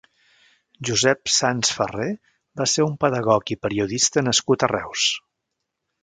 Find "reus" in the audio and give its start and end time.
4.73-5.05